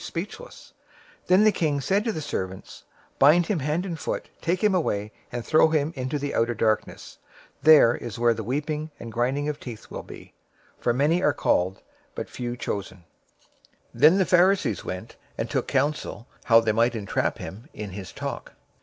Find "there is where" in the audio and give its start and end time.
7.61-8.33